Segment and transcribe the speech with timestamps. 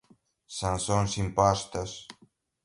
[0.59, 2.07] sanções impostas